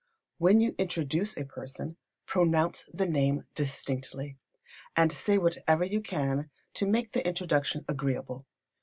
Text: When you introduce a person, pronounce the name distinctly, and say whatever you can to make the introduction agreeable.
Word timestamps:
When 0.39 0.59
you 0.61 0.73
introduce 0.79 1.37
a 1.37 1.45
person, 1.45 1.95
pronounce 2.25 2.89
the 2.91 3.05
name 3.05 3.45
distinctly, 3.53 4.39
and 4.95 5.11
say 5.11 5.37
whatever 5.37 5.83
you 5.85 6.01
can 6.01 6.49
to 6.73 6.87
make 6.87 7.11
the 7.11 7.23
introduction 7.27 7.85
agreeable. 7.87 8.47